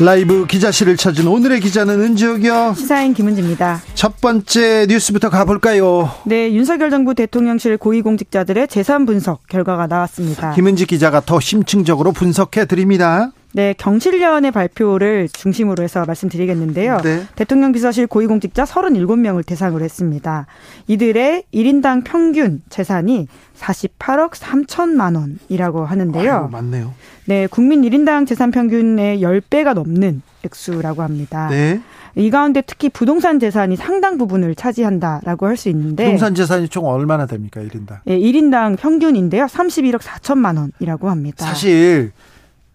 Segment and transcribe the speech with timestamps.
[0.00, 2.74] 라이브 기자실을 찾은 오늘의 기자는 은지혁이요.
[2.76, 3.80] 시사인 김은지입니다.
[3.94, 6.10] 첫 번째 뉴스부터 가볼까요?
[6.24, 10.52] 네, 윤석열 정부 대통령실 고위공직자들의 재산 분석 결과가 나왔습니다.
[10.54, 13.30] 김은지 기자가 더 심층적으로 분석해 드립니다.
[13.54, 16.98] 네, 경실련의 발표를 중심으로 해서 말씀드리겠는데요.
[17.04, 17.22] 네.
[17.36, 20.46] 대통령 비서실 고위공직자 37명을 대상으로 했습니다.
[20.88, 26.32] 이들의 1인당 평균 재산이 48억 3천만 원이라고 하는데요.
[26.32, 26.94] 아유, 맞네요.
[27.26, 31.46] 네, 국민 1인당 재산 평균의 10배가 넘는 액수라고 합니다.
[31.48, 31.80] 네.
[32.16, 37.26] 이 가운데 특히 부동산 재산이 상당 부분을 차지한다라고 할 수 있는데 부동산 재산이 총 얼마나
[37.26, 37.60] 됩니까?
[37.60, 37.98] 1인당?
[38.04, 39.46] 네, 1인당 평균인데요.
[39.46, 41.44] 31억 4천만 원이라고 합니다.
[41.46, 42.12] 사실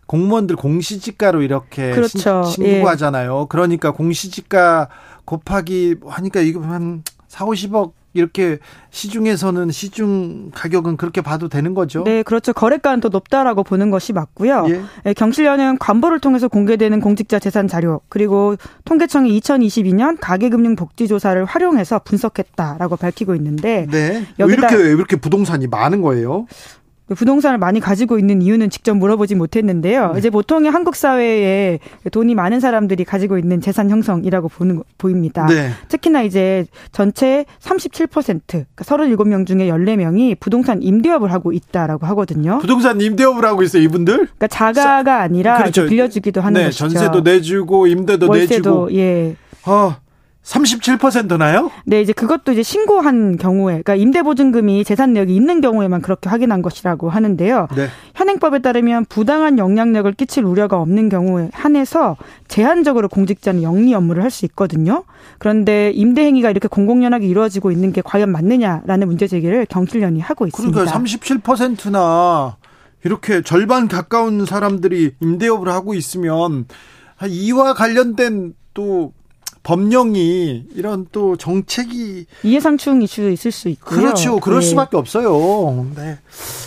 [0.10, 2.42] 공무원들 공시지가로 이렇게 그렇죠.
[2.44, 3.46] 신, 고하잖아요 예.
[3.48, 4.90] 그러니까 공시지가
[5.24, 8.58] 곱하기 하니까 이거 한 4, 50억 이렇게
[8.90, 12.04] 시중에서는 시중 가격은 그렇게 봐도 되는 거죠.
[12.04, 12.54] 네, 그렇죠.
[12.54, 14.66] 거래가는 더 높다라고 보는 것이 맞고요.
[14.70, 14.82] 예.
[15.04, 22.00] 네, 경실련은 관보를 통해서 공개되는 공직자 재산 자료 그리고 통계청이 2022년 가계금융 복지 조사를 활용해서
[22.00, 24.26] 분석했다라고 밝히고 있는데 네.
[24.40, 26.48] 왜 이렇게 왜 이렇게 부동산이 많은 거예요?
[27.16, 30.14] 부동산을 많이 가지고 있는 이유는 직접 물어보지 못했는데요.
[30.14, 30.20] 네.
[30.20, 31.80] 이제 보통의 한국 사회에
[32.12, 35.46] 돈이 많은 사람들이 가지고 있는 재산 형성이라고 보는 보입니다.
[35.48, 35.72] 네.
[35.88, 42.60] 특히나 이제 전체 37% 그러니까 37명 중에 14명이 부동산 임대업을 하고 있다라고 하거든요.
[42.60, 44.16] 부동산 임대업을 하고 있어요, 이분들?
[44.18, 45.86] 그러니까 자가가 아니라 그렇죠.
[45.88, 46.90] 빌려주기도 하는 네, 것이죠.
[46.90, 48.94] 전세도 내주고 임대도 월세도, 내주고.
[48.96, 49.36] 예.
[49.66, 49.96] 어,
[50.50, 51.70] 37%나요?
[51.86, 57.10] 네, 이제 그것도 이제 신고한 경우에, 그러니까 임대보증금이 재산 내역이 있는 경우에만 그렇게 확인한 것이라고
[57.10, 57.68] 하는데요.
[57.76, 57.88] 네.
[58.16, 62.18] 현행법에 따르면 부당한 영향력을 끼칠 우려가 없는 경우에 한해서
[62.48, 65.06] 제한적으로 공직자는 영리 업무를 할 수 있거든요.
[65.40, 70.72] 그런데 임대 행위가 이렇게 공공연하게 이루어지고 있는 게 과연 맞느냐라는 문제 제기를 경실련이 하고 있습니다.
[70.72, 72.58] 그러니까 37%나
[73.04, 76.66] 이렇게 절반 가까운 사람들이 임대업을 하고 있으면
[77.28, 79.14] 이와 관련된 또
[79.64, 84.00] 법령이 이런 또 정책이 이해상충 이슈도 있을 수 있고요.
[84.00, 84.40] 그렇죠.
[84.40, 84.68] 그럴 네.
[84.68, 85.88] 수밖에 없어요.
[85.96, 86.18] 네.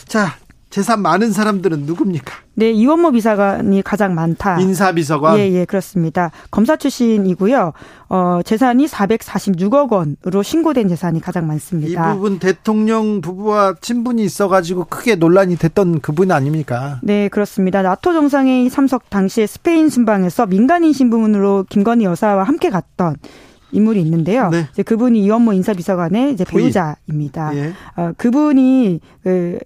[0.06, 0.36] 자,
[0.72, 2.34] 재산 많은 사람들은 누굽니까?
[2.54, 4.58] 네, 이원모 비서관이 가장 많다.
[4.58, 5.38] 인사비서관?
[5.38, 6.30] 예, 예, 그렇습니다.
[6.50, 7.74] 검사 출신이고요.
[8.08, 12.12] 어, 재산이 446억 원으로 신고된 재산이 가장 많습니다.
[12.12, 17.00] 이 부분 대통령 부부와 친분이 있어가지고 크게 논란이 됐던 그분 아닙니까?
[17.02, 17.82] 네, 그렇습니다.
[17.82, 23.16] 나토 정상회의 참석 당시에 스페인 순방에서 민간인 신분으로 김건희 여사와 함께 갔던
[23.72, 24.50] 인물이 있는데요.
[24.50, 24.68] 네.
[24.72, 27.56] 이제 그분이 이원모 인사비서관의 이제 배우자입니다.
[27.56, 27.72] 예.
[27.96, 29.58] 어, 그분이 그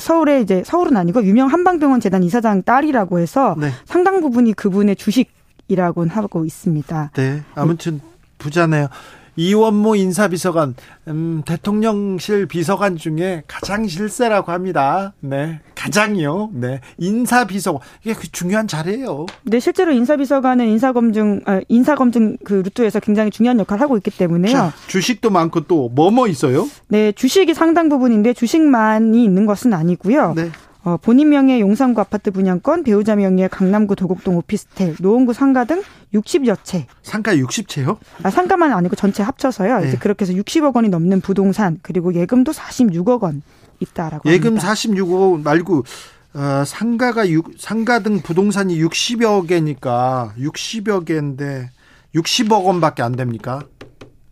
[0.00, 3.70] 서울에 이제 서울은 아니고 유명 한방병원 재단 이사장 딸이라고 해서 네.
[3.84, 7.10] 상당 부분이 그분의 주식이라고 하고 있습니다.
[7.14, 7.42] 네.
[7.54, 8.00] 아무튼
[8.38, 8.88] 부자네요.
[9.36, 10.74] 이원모 인사비서관,
[11.08, 15.14] 음, 대통령실 비서관 중에 가장 실세라고 합니다.
[15.20, 15.60] 네.
[15.74, 16.50] 가장이요.
[16.52, 16.80] 네.
[16.98, 17.80] 인사비서관.
[18.04, 19.26] 이게 그 중요한 자리예요.
[19.44, 24.52] 네, 실제로 인사비서관은 인사검증, 아, 인사검증 그 루트에서 굉장히 중요한 역할을 하고 있기 때문에요.
[24.52, 26.68] 자, 주식도 많고 또 뭐뭐 뭐 있어요?
[26.88, 30.34] 네, 주식이 상당 부분인데 주식만이 있는 것은 아니고요.
[30.34, 30.50] 네.
[30.82, 35.82] 어, 본인 명의 용산구 아파트 분양권, 배우자 명의의 강남구 도곡동 오피스텔, 노원구 상가 등
[36.14, 36.86] 60여 채.
[37.02, 37.98] 상가 60채요?
[38.22, 39.80] 아, 상가만 아니고 전체 합쳐서요.
[39.80, 39.88] 네.
[39.88, 43.42] 이제 그렇게 해서 60억 원이 넘는 부동산, 그리고 예금도 46억 원
[43.80, 44.72] 있다라고 예금 합니다.
[44.72, 45.84] 46억 원 말고
[46.32, 51.70] 어, 상가가 6, 상가 등 부동산이 60여 개니까 60여 개인데
[52.14, 53.60] 60억 원밖에 안 됩니까?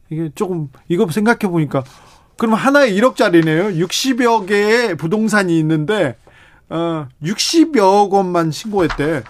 [0.09, 1.85] 이게 조금 이거 생각해 보니까
[2.37, 3.77] 그러면 하나에 1억짜리네요.
[3.79, 6.17] 60여 개의 부동산이 있는데
[6.71, 9.23] 어, 60여 건만 신고했대.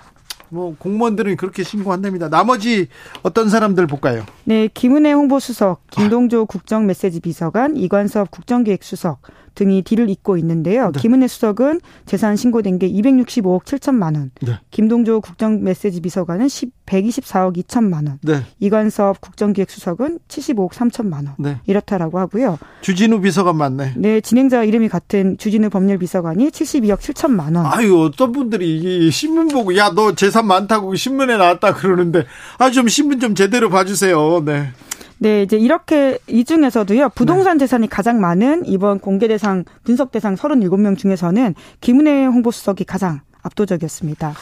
[0.50, 2.28] 뭐 공무원들은 그렇게 신고한답니다.
[2.30, 2.88] 나머지
[3.22, 4.24] 어떤 사람들 볼까요?
[4.44, 9.20] 네, 김은혜 홍보수석, 김동조 국정메시지 비서관, 이관섭 국정기획수석,
[9.58, 10.92] 등이 뒤를 잇고 있는데요.
[10.92, 11.00] 네.
[11.00, 14.30] 김은혜 수석은 재산 신고된 게 265억 7천만 원.
[14.40, 14.60] 네.
[14.70, 18.20] 김동조 국정 메시지 비서관은 10, 124억 2천만 원.
[18.22, 18.44] 네.
[18.60, 21.34] 이관섭 국정기획수석은 75억 3천만 원.
[21.38, 21.58] 네.
[21.66, 22.58] 이렇다라고 하고요.
[22.82, 23.94] 주진우 비서관 맞네.
[23.96, 27.66] 네, 진행자 이름이 같은 주진우 법률 비서관이 72억 7천만 원.
[27.66, 32.26] 아유, 어떤 분들이 신문 보고 야, 너 재산 많다고 신문에 나왔다 그러는데
[32.58, 34.40] 아, 좀 신문 좀 제대로 봐 주세요.
[34.44, 34.70] 네.
[35.18, 37.10] 네, 이제 이렇게 이 중에서도요.
[37.10, 37.64] 부동산 네.
[37.64, 44.34] 재산이 가장 많은 이번 공개 대상 분석 대상 37명 중에서는 김은혜 홍보수석이 가장 압도적이었습니다.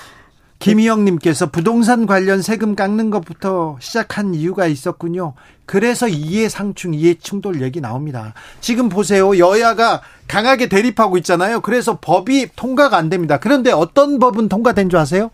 [0.58, 5.34] 김희영님께서 부동산 관련 세금 깎는 것부터 시작한 이유가 있었군요.
[5.66, 8.32] 그래서 이해 상충, 이해 충돌 얘기 나옵니다.
[8.60, 9.38] 지금 보세요.
[9.38, 11.60] 여야가 강하게 대립하고 있잖아요.
[11.60, 13.38] 그래서 법이 통과가 안 됩니다.
[13.38, 15.30] 그런데 어떤 법은 통과된 줄 아세요?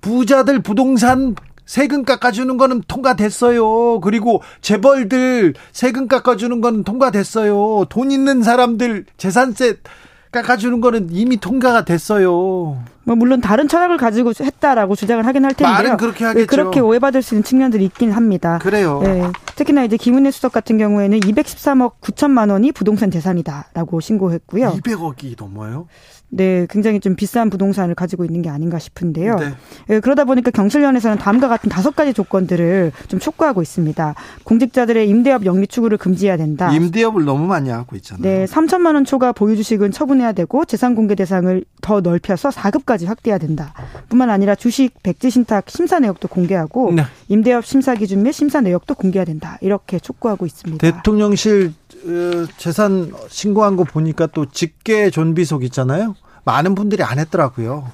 [0.00, 1.34] 부자들 부동산
[1.66, 4.00] 세금 깎아주는 거는 통과됐어요.
[4.00, 7.86] 그리고 재벌들 세금 깎아주는 거는 통과됐어요.
[7.88, 9.76] 돈 있는 사람들 재산세
[10.30, 12.82] 깎아주는 거는 이미 통과가 됐어요.
[13.04, 15.74] 뭐 물론 다른 철학을 가지고 했다라고 주장을 하긴 할 텐데요.
[15.74, 16.46] 말은 그렇게 하겠죠.
[16.46, 18.58] 그렇게 오해받을 수 있는 측면들이 있긴 합니다.
[18.62, 19.00] 그래요.
[19.02, 19.30] 네.
[19.56, 24.72] 특히나 이제 김은혜 수석 같은 경우에는 213억 9천만 원이 부동산 재산이다라고 신고했고요.
[24.72, 25.86] 200억이 넘어요?
[26.30, 29.36] 네, 굉장히 좀 비싼 부동산을 가지고 있는 게 아닌가 싶은데요.
[29.36, 29.54] 네.
[29.90, 34.14] 예, 그러다 보니까 경실련에서는 다음과 같은 다섯 가지 조건들을 좀 촉구하고 있습니다.
[34.42, 36.72] 공직자들의 임대업 영리 추구를 금지해야 된다.
[36.72, 38.22] 임대업을 너무 많이 하고 있잖아요.
[38.22, 43.38] 네, 3천만 원 초과 보유 주식은 처분해야 되고 재산 공개 대상을 더 넓혀서 4급까지 확대해야
[43.38, 43.74] 된다.
[44.08, 47.02] 뿐만 아니라 주식 백지 신탁 심사 내역도 공개하고 네.
[47.28, 49.58] 임대업 심사 기준 및 심사 내역도 공개해야 된다.
[49.60, 50.90] 이렇게 촉구하고 있습니다.
[50.90, 51.72] 대통령실
[52.06, 56.14] 어, 재산 신고한 거 보니까 또 직계 존비속 있잖아요.
[56.44, 57.90] 많은 분들이 안 했더라고요.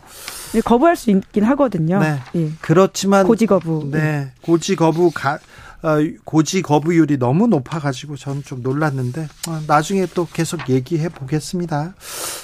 [0.52, 2.00] 네, 거부할 수 있긴 하거든요.
[2.00, 2.19] 네.
[2.35, 2.50] 예.
[2.61, 3.88] 그렇지만 고지 거부.
[3.91, 5.38] 네, 고지 거부 가,
[5.82, 11.94] 어, 고지 거부율이 너무 높아가지고 저는 좀 놀랐는데 어, 나중에 또 계속 얘기해 보겠습니다.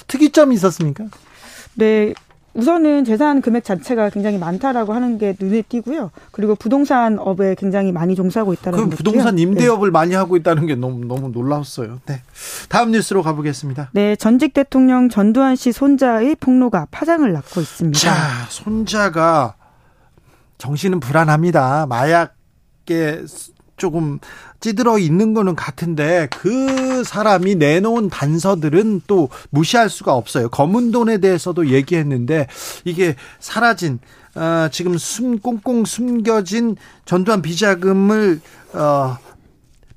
[0.07, 1.05] 특이점이 있었습니까?
[1.75, 2.13] 네,
[2.57, 6.09] 우선은 재산 금액 자체가 굉장히 많다라고 하는 게 눈에 띄고요.
[6.31, 8.95] 그리고 부동산 업에 굉장히 많이 종사하고 있다는 거.
[8.95, 9.91] 부동산 임대업을 네.
[9.91, 11.99] 많이 하고 있다는 게 너무 너무 놀라웠어요.
[12.07, 12.23] 네.
[12.67, 13.91] 다음 뉴스로 가보겠습니다.
[13.93, 17.99] 네, 전직 대통령 전두환 씨 손자의 폭로가 파장을 낳고 있습니다.
[17.99, 18.15] 자,
[18.49, 19.53] 손자가
[20.57, 21.85] 정신은 불안합니다.
[21.85, 23.25] 마약계
[23.77, 24.17] 조금
[24.59, 30.49] 찌들어 있는 거는 같은데 그 사람이 내놓은 단서들은 또 무시할 수가 없어요.
[30.49, 32.47] 검은 돈에 대해서도 얘기했는데
[32.85, 33.99] 이게 사라진
[34.35, 36.75] 어, 지금 숨 꽁꽁 숨겨진
[37.05, 38.39] 전두환 비자금을
[38.73, 39.17] 어,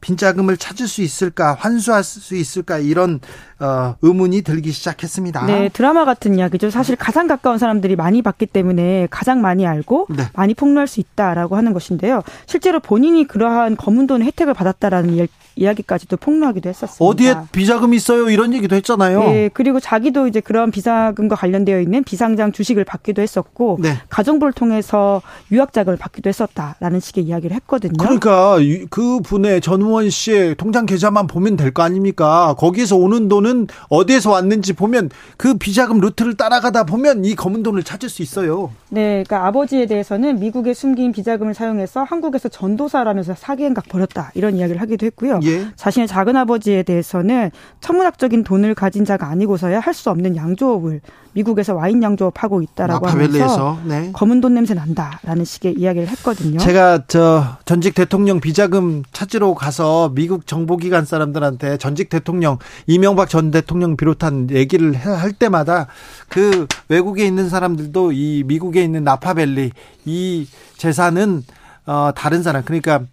[0.00, 3.20] 빈자금을 찾을 수 있을까 환수할 수 있을까 이런
[3.58, 5.46] 어, 의문이 들기 시작했습니다.
[5.46, 6.70] 네, 드라마 같은 이야기죠.
[6.70, 10.24] 사실 가장 가까운 사람들이 많이 봤기 때문에 가장 많이 알고 네.
[10.34, 12.22] 많이 폭로할 수 있다라고 하는 것인데요.
[12.46, 15.28] 실제로 본인이 그러한 검은 돈 혜택을 받았다라는
[15.60, 17.04] 이야기까지도 폭로하기도 했었습니다.
[17.04, 18.30] 어디에 비자금 있어요?
[18.30, 19.20] 이런 얘기도 했잖아요.
[19.20, 23.98] 네, 그리고 자기도 이제 그런 비자금과 관련되어 있는 비상장 주식을 받기도 했었고 네.
[24.08, 25.20] 가정부를 통해서
[25.52, 27.92] 유학 자금을 받기도 했었다라는 식의 이야기를 했거든요.
[27.98, 28.56] 그러니까
[28.88, 32.54] 그 분의 전우원 씨의 통장 계좌만 보면 될 거 아닙니까?
[32.58, 38.08] 거기에서 오는 돈은 어디에서 왔는지 보면 그 비자금 루트를 따라가다 보면 이 검은 돈을 찾을
[38.08, 38.72] 수 있어요.
[38.88, 44.80] 네, 그러니까 아버지에 대해서는 미국에 숨긴 비자금을 사용해서 한국에서 전도사라면서 사기 행각 벌였다 이런 이야기를
[44.80, 45.40] 하기도 했고요.
[45.44, 45.49] 예.
[45.76, 47.50] 자신의 작은 아버지에 대해서는
[47.80, 51.00] 천문학적인 돈을 가진 자가 아니고서야 할 수 없는 양조업을
[51.32, 54.10] 미국에서 와인 양조업하고 있다라고 하면서 네.
[54.12, 56.58] 검은 돈 냄새 난다라는 식의 이야기를 했거든요.
[56.58, 63.96] 제가 저 전직 대통령 비자금 찾으러 가서 미국 정보기관 사람들한테 전직 대통령 이명박 전 대통령
[63.96, 65.86] 비롯한 얘기를 할 때마다
[66.28, 69.70] 그 외국에 있는 사람들도 이 미국에 있는 나파밸리
[70.04, 71.44] 이 재산은
[71.86, 73.06] 어 다른 사람 그러니까 어,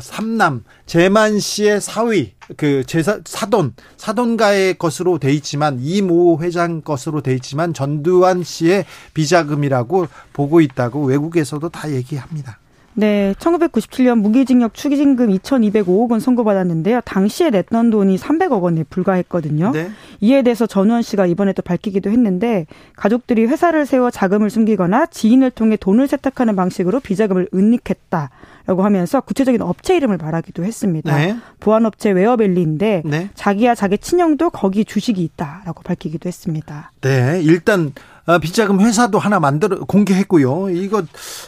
[0.00, 7.34] 삼남 재만 씨의 사위 그 제사 사돈 사돈가의 것으로 돼 있지만 이모 회장 것으로 돼
[7.34, 12.58] 있지만 전두환 씨의 비자금이라고 보고 있다고 외국에서도 다 얘기합니다.
[12.98, 17.02] 네, 1997년 무기징역 추기징금 2,205억 원 선고받았는데요.
[17.04, 19.72] 당시에 냈던 돈이 300억 원에 불과했거든요.
[19.72, 19.90] 네.
[20.20, 22.66] 이에 대해서 전우원 씨가 이번에 또 밝히기도 했는데
[22.96, 28.30] 가족들이 회사를 세워 자금을 숨기거나 지인을 통해 돈을 세탁하는 방식으로 비자금을 은닉했다.
[28.66, 31.16] 라고 하면서 구체적인 업체 이름을 말하기도 했습니다.
[31.16, 31.36] 네.
[31.60, 33.30] 보안업체 웨어밸리인데 네.
[33.34, 36.90] 자기야 자기 친형도 거기 주식이 있다라고 밝히기도 했습니다.
[37.00, 37.92] 네, 일단
[38.26, 40.70] 어, 비자금 회사도 하나 만들어 공개했고요.
[40.70, 41.04] 이거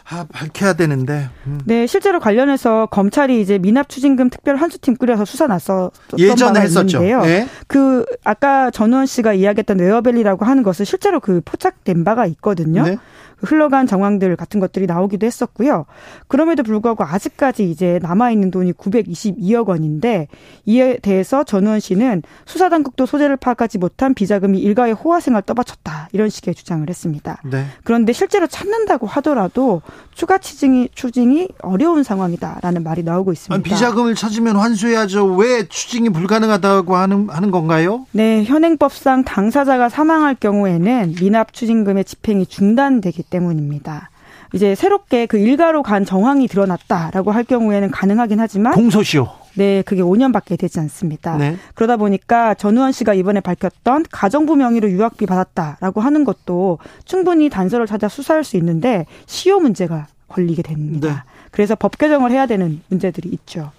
[0.09, 1.29] 아, 밝혀야 되는데.
[1.49, 1.61] 음.
[1.65, 7.23] 네, 실제로 관련해서 검찰이 이제 미납 추징금 특별 한수팀 꾸려서 수사 났었던 예전에 했었는데요.
[7.23, 7.49] 네.
[7.67, 12.85] 그 아까 전우원 씨가 이야기했던 웨어밸리라고 하는 것은 실제로 그 포착된 바가 있거든요.
[12.85, 12.97] 네.
[13.41, 15.87] 흘러간 정황들 같은 것들이 나오기도 했었고요.
[16.27, 20.29] 그럼에도 불구하고 아직까지 이제 남아 있는 돈이 922억 원인데
[20.67, 26.29] 이에 대해서 전우원 씨는 수사 당국도 소재를 파악하지 못한 비자금이 일가의 호화 생활 떠받쳤다 이런
[26.29, 27.41] 식의 주장을 했습니다.
[27.45, 27.65] 네.
[27.85, 29.83] 그런데 실제로 찾는다고 하더라도
[30.15, 33.55] 추가 추징이 추징이 어려운 상황이다라는 말이 나오고 있습니다.
[33.55, 35.27] 아니, 비자금을 찾으면 환수해야죠.
[35.37, 38.07] 왜 추징이 불가능하다고 하는 하는 건가요?
[38.13, 44.11] 네, 현행법상 당사자가 사망할 경우에는 미납 추징금의 집행이 중단되기 때문입니다.
[44.55, 49.27] 이제 새롭게 그 일가로 간 정황이 드러났다라고 할 경우에는 가능하긴 하지만 공소시효.
[49.57, 51.37] 네, 그게 5년밖에 되지 않습니다.
[51.37, 51.57] 네.
[51.75, 58.09] 그러다 보니까 전우원 씨가 이번에 밝혔던 가정부 명의로 유학비 받았다라고 하는 것도 충분히 단서를 찾아
[58.09, 61.09] 수사할 수 있는데 시효 문제가 걸리게 됩니다.
[61.09, 61.15] 네.
[61.51, 63.73] 그래서 법 개정을 해야 되는 문제들이 있죠.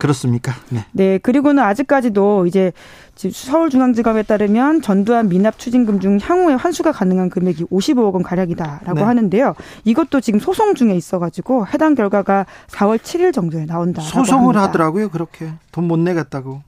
[0.00, 0.52] 그렇습니까?
[0.70, 0.84] 네.
[0.92, 1.18] 네.
[1.18, 2.72] 그리고는 아직까지도 이제
[3.14, 9.02] 서울중앙지검에 따르면 전두환 미납 추징금 중 향후에 환수가 가능한 금액이 55억 원 가량이다라고 네.
[9.02, 9.54] 하는데요.
[9.84, 14.00] 이것도 지금 소송 중에 있어가지고 해당 결과가 4월 7일 정도에 나온다.
[14.02, 14.62] 소송을 합니다.
[14.62, 15.10] 하더라고요.
[15.10, 16.62] 그렇게 돈 못 내겠다고.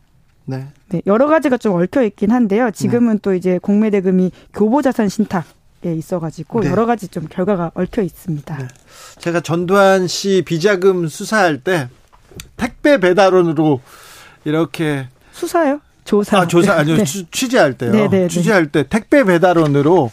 [0.44, 0.66] 네.
[0.90, 1.00] 네.
[1.06, 2.70] 여러 가지가 좀 얽혀 있긴 한데요.
[2.70, 3.18] 지금은 네.
[3.22, 5.44] 또 이제 공매대금이 교보자산 신탁
[5.84, 6.70] 에 있어가지고 네.
[6.70, 8.56] 여러 가지 좀 결과가 얽혀 있습니다.
[8.56, 8.68] 네.
[9.18, 11.88] 제가 전두환 씨 비자금 수사할 때
[12.56, 13.80] 택배 배달원으로
[14.44, 15.80] 이렇게 수사요?
[16.04, 16.38] 조사.
[16.38, 16.96] 아, 조사 아니요.
[16.96, 17.04] 네.
[17.04, 17.92] 취재할 때요.
[17.92, 18.28] 네네 네, 네.
[18.28, 20.10] 취재할 때 택배 배달원으로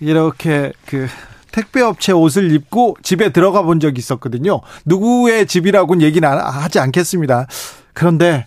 [0.00, 1.08] 이렇게 그
[1.50, 4.60] 택배 업체 옷을 입고 집에 들어가 본 적이 있었거든요.
[4.84, 7.46] 누구의 집이라고는 얘기는 하지 않겠습니다.
[7.92, 8.46] 그런데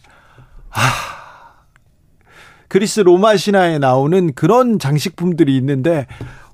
[0.72, 0.80] 아
[2.68, 6.08] 그리스 로마 신화에 나오는 그런 장식품들이 있는데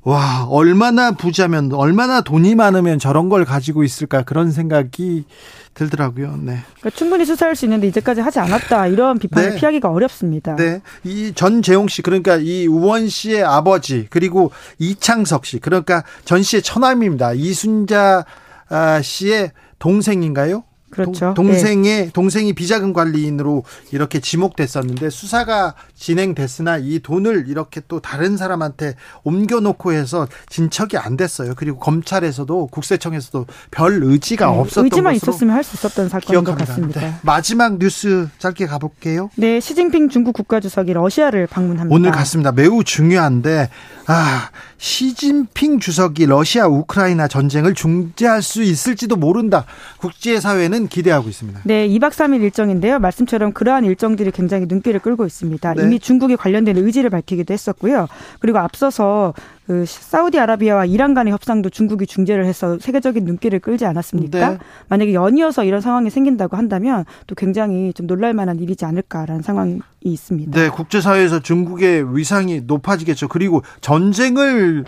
[0.04, 5.26] 와, 얼마나 부자면, 얼마나 돈이 많으면 저런 걸 가지고 있을까 그런 생각이
[5.74, 6.38] 들더라고요.
[6.38, 6.60] 네.
[6.80, 8.88] 그러니까 충분히 수사할 수 있는데 이제까지 하지 않았다.
[8.88, 9.56] 이런 비판을 네.
[9.56, 10.56] 피하기가 어렵습니다.
[10.56, 10.82] 네.
[11.04, 17.34] 이 전재홍 씨, 그러니까 이 우원 씨의 아버지, 그리고 이창석 씨, 그러니까 전 씨의 처남입니다.
[17.34, 18.26] 이순자
[18.70, 20.64] 아, 씨의 동생인가요?
[20.92, 21.34] 그렇죠.
[21.36, 22.10] 동, 생의 네.
[22.12, 30.28] 동생이 비자금 관리인으로 이렇게 지목됐었는데 수사가 진행됐으나 이 돈을 이렇게 또 다른 사람한테 옮겨놓고 해서
[30.50, 31.54] 진척이 안 됐어요.
[31.56, 36.66] 그리고 검찰에서도 국세청에서도 별 의지가 네, 없었던 의지만 있었으면 할 수 있었던 사건인 기억합니다.
[36.66, 37.02] 것 같습니다.
[37.02, 37.14] 네.
[37.22, 39.30] 마지막 뉴스 짧게 가볼게요.
[39.36, 41.96] 네, 시진핑 중국 국가주석이 러시아를 방문합니다.
[41.96, 42.52] 오늘 갔습니다.
[42.52, 43.70] 매우 중요한데
[44.08, 49.66] 아 시진핑 주석이 러시아 우크라이나 전쟁을 중재할 수 있을지도 모른다.
[50.00, 51.62] 국제사회는 기대하고 있습니다.
[51.66, 53.00] 네, 2박 3일 일정인데요.
[53.00, 55.74] 말씀처럼 그러한 일정들이 굉장히 눈길을 끌고 있습니다.
[55.74, 55.84] 네.
[55.84, 58.08] 이미 중국이 관련된 의지를 밝히기도 했었고요.
[58.40, 59.34] 그리고 앞서서
[59.68, 64.50] 그 사우디아라비아와 이란 간의 협상도 중국이 중재를 해서 세계적인 눈길을 끌지 않았습니까?
[64.50, 64.58] 네.
[64.90, 70.60] 만약에 연이어서 이런 상황이 생긴다고 한다면 또 굉장히 좀 놀랄 만한 일이지 않을까라는 상황이 있습니다.
[70.60, 73.28] 네, 국제사회에서 중국의 위상이 높아지겠죠.
[73.28, 74.86] 그리고 전쟁을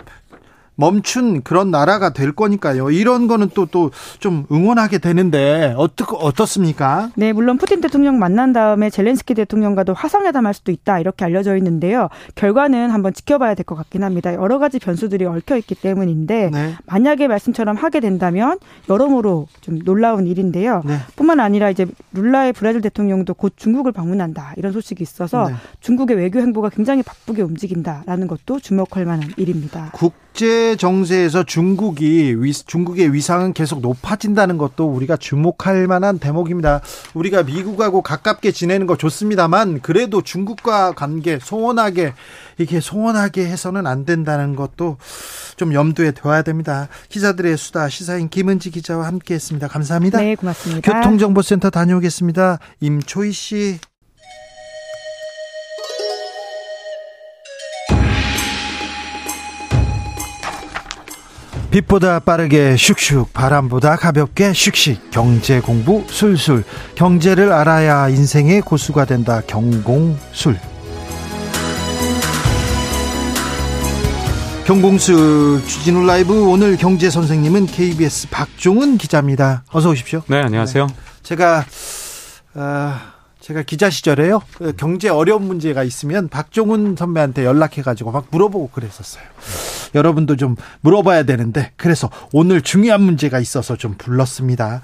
[0.76, 2.90] 멈춘 그런 나라가 될 거니까요.
[2.90, 7.10] 이런 거는 또 또 좀 응원하게 되는데 어떻 어떻습니까?
[7.16, 12.08] 네, 물론 푸틴 대통령 만난 다음에 젤렌스키 대통령과도 화상회담할 수도 있다 이렇게 알려져 있는데요.
[12.34, 14.34] 결과는 한번 지켜봐야 될 것 같긴 합니다.
[14.34, 16.74] 여러 가지 변수들이 얽혀 있기 때문인데 네.
[16.86, 18.58] 만약에 말씀처럼 하게 된다면
[18.90, 20.82] 여러모로 좀 놀라운 일인데요.
[20.84, 20.98] 네.
[21.16, 25.54] 뿐만 아니라 이제 룰라의 브라질 대통령도 곧 중국을 방문한다 이런 소식이 있어서 네.
[25.80, 29.90] 중국의 외교 행보가 굉장히 바쁘게 움직인다라는 것도 주목할 만한 일입니다.
[29.92, 32.36] 국 제 정세에서 중국이
[32.66, 36.80] 중국의 위상은 계속 높아진다는 것도 우리가 주목할 만한 대목입니다.
[37.14, 42.14] 우리가 미국하고 가깝게 지내는 거 좋습니다만 그래도 중국과 관계 소원하게
[42.58, 44.96] 이게 소원하게 해서는 안 된다는 것도
[45.56, 46.88] 좀 염두에 둬야 됩니다.
[47.10, 49.68] 기자들의 수다 시사인 김은지 기자와 함께했습니다.
[49.68, 50.18] 감사합니다.
[50.18, 50.92] 네, 고맙습니다.
[50.92, 52.58] 교통정보센터 다녀오겠습니다.
[52.80, 53.78] 임초희 씨.
[61.74, 66.62] 빛보다 빠르게 슉슉 바람보다 가볍게 슉슉 경제 공부 술술
[66.94, 70.56] 경제를 알아야 인생의 고수가 된다 경공술
[74.66, 79.64] 경공술 주진우 라이브 오늘 경제 선생님은 KBS 박종은 기자입니다.
[79.72, 80.22] 어서 오십시오.
[80.28, 80.86] 네 안녕하세요.
[80.86, 80.94] 네.
[81.24, 81.64] 제가
[82.54, 82.94] 어,
[83.40, 84.42] 제가 기자 시절에요.
[84.56, 89.24] 그 경제 어려운 문제가 있으면 박종훈 선배한테 연락해가지고 막 물어보고 그랬었어요.
[89.94, 94.82] 여러분도 좀 물어봐야 되는데 그래서 오늘 중요한 문제가 있어서 좀 불렀습니다.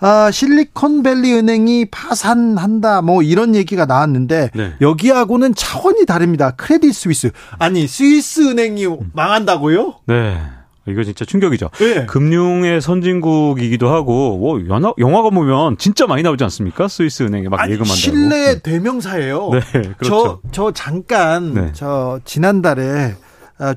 [0.00, 4.72] 아, 실리콘밸리 은행이 파산한다 뭐 이런 얘기가 나왔는데 네.
[4.80, 6.50] 여기하고는 차원이 다릅니다.
[6.52, 9.94] 크레딧 스위스 아니 스위스 은행이 망한다고요?
[10.06, 10.40] 네.
[10.86, 11.70] 이거 진짜 충격이죠.
[11.78, 12.04] 네.
[12.04, 16.88] 금융의 선진국이기도 하고 뭐 영화, 영화가 보면 진짜 많이 나오지 않습니까?
[16.88, 17.94] 스위스 은행에 막 예금한다고.
[17.94, 18.58] 신뢰 네.
[18.58, 19.50] 대명사예요.
[19.50, 19.60] 네,
[19.96, 20.04] 그렇죠.
[20.06, 21.70] 저, 저 잠깐 네.
[21.72, 23.23] 저 지난달에 아,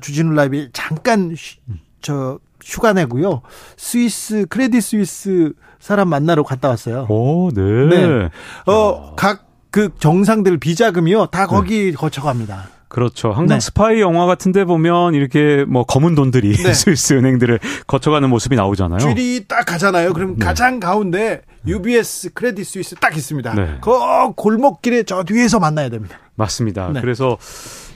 [0.00, 1.58] 주진우 라이브 잠깐 쉬,
[2.00, 3.42] 저 휴가 내고요.
[3.76, 7.06] 스위스 크레딧 스위스 사람 만나러 갔다 왔어요.
[7.08, 7.62] 오, 네.
[7.62, 8.28] 네.
[8.66, 11.26] 어, 각 그 정상들 비자금이요.
[11.26, 11.92] 다 거기 네.
[11.92, 12.68] 거쳐 갑니다.
[12.88, 13.32] 그렇죠.
[13.32, 13.60] 항상 네.
[13.60, 16.72] 스파이 영화 같은 데 보면 이렇게 뭐 검은 돈들이 네.
[16.74, 18.98] 스위스 은행들을 거쳐가는 모습이 나오잖아요.
[18.98, 20.14] 줄이 딱 가잖아요.
[20.14, 20.44] 그럼 네.
[20.44, 23.54] 가장 가운데 UBS 크레딧 스위스 딱 있습니다.
[23.54, 23.78] 네.
[23.82, 26.18] 그 골목길에 저 뒤에서 만나야 됩니다.
[26.34, 26.90] 맞습니다.
[26.94, 27.00] 네.
[27.02, 27.36] 그래서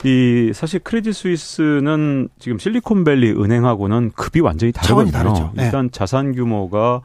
[0.03, 5.51] 이 사실 크레딧 스위스는 지금 실리콘밸리 은행하고는 급이 완전히 다르거든요.
[5.55, 5.65] 네.
[5.65, 7.01] 일단 자산 규모가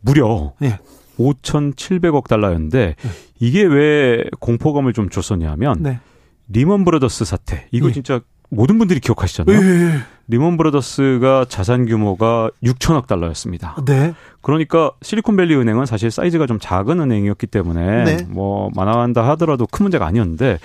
[0.00, 0.78] 무려 네.
[1.18, 3.10] 5,700억 달러였는데 네.
[3.40, 6.00] 이게 왜 공포감을 좀 줬었냐면 네.
[6.48, 7.66] 리먼 브라더스 사태.
[7.72, 7.92] 이거 예.
[7.92, 9.58] 진짜 모든 분들이 기억하시잖아요.
[9.58, 9.98] 예.
[10.28, 13.76] 리먼 브라더스가 자산 규모가 6천억 달러였습니다.
[13.84, 14.14] 네.
[14.40, 18.16] 그러니까 실리콘밸리 은행은 사실 사이즈가 좀 작은 은행이었기 때문에 네.
[18.28, 20.58] 뭐 망한다 하더라도 큰 문제가 아니었는데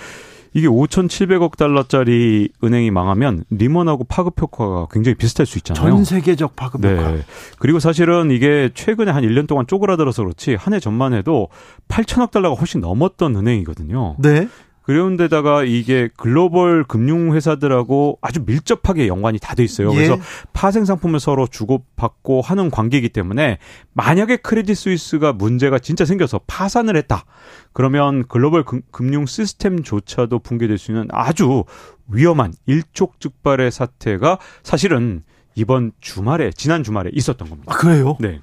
[0.53, 5.89] 이게 5,700억 달러짜리 은행이 망하면 리먼하고 파급 효과가 굉장히 비슷할 수 있잖아요.
[5.95, 6.93] 전 세계적 파급 네.
[6.93, 7.13] 효과.
[7.59, 11.49] 그리고 사실은 이게 최근에 한 1년 동안 쪼그라들어서 그렇지 한 해 전만 해도
[11.89, 14.15] 8천억 달러가 훨씬 넘었던 은행이거든요.
[14.19, 14.47] 네.
[14.83, 19.91] 그런데다가 이게 글로벌 금융 회사들하고 아주 밀접하게 연관이 다 돼 있어요.
[19.91, 19.95] 예.
[19.95, 20.17] 그래서
[20.53, 23.59] 파생 상품을 서로 주고받고 하는 관계이기 때문에
[23.93, 27.25] 만약에 크레딧 스위스가 문제가 진짜 생겨서 파산을 했다.
[27.73, 31.63] 그러면 글로벌 금, 금융 시스템조차도 붕괴될 수 있는 아주
[32.07, 35.23] 위험한 일촉즉발의 사태가 사실은
[35.55, 37.73] 이번 주말에 지난 주말에 있었던 겁니다.
[37.73, 38.17] 아, 그래요?
[38.19, 38.39] 네.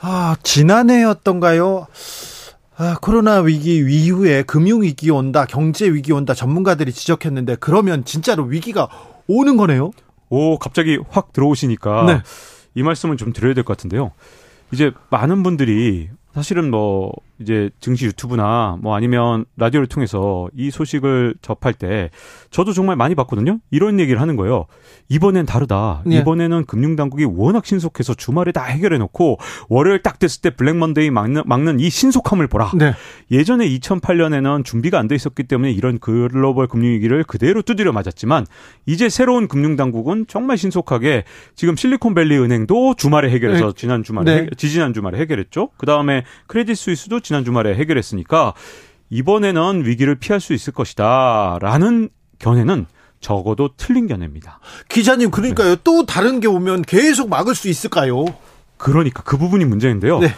[0.00, 1.86] 아, 지난해였던가요?
[2.76, 8.88] 아, 코로나 위기 이후에 금융 위기 온다, 경제 위기 온다 전문가들이 지적했는데 그러면 진짜로 위기가
[9.28, 9.90] 오는 거네요.
[10.30, 12.22] 오, 갑자기 확 들어오시니까 네.
[12.74, 14.12] 이 말씀을 좀 드려야 될 것 같은데요.
[14.72, 21.74] 이제 많은 분들이 사실은 뭐 이제 증시 유튜브나 뭐 아니면 라디오를 통해서 이 소식을 접할
[21.74, 22.10] 때
[22.50, 23.58] 저도 정말 많이 봤거든요.
[23.70, 24.66] 이런 얘기를 하는 거예요.
[25.08, 26.02] 이번엔 다르다.
[26.04, 26.16] 네.
[26.18, 31.78] 이번에는 금융당국이 워낙 신속해서 주말에 다 해결해 놓고 월요일 딱 됐을 때 블랙먼데이 막는, 막는
[31.80, 32.72] 이 신속함을 보라.
[32.76, 32.94] 네.
[33.30, 38.46] 예전에 2008년에는 준비가 안 돼 있었기 때문에 이런 글로벌 금융위기를 그대로 두드려 맞았지만
[38.86, 43.72] 이제 새로운 금융당국은 정말 신속하게 지금 실리콘밸리 은행도 주말에 해결해서 네.
[43.76, 44.48] 지난 주말에 네.
[44.56, 45.70] 지지난 주말에 해결했죠.
[45.76, 48.54] 그 다음에 크레딧 스위스도 지난 주말에 해결했으니까
[49.10, 52.86] 이번에는 위기를 피할 수 있을 것이다라는 견해는
[53.20, 54.60] 적어도 틀린 견해입니다.
[54.88, 55.76] 기자님 그러니까요.
[55.76, 55.80] 네.
[55.84, 58.24] 또 다른 게 오면 계속 막을 수 있을까요?
[58.76, 60.18] 그러니까 그 부분이 문제인데요.
[60.18, 60.28] 네.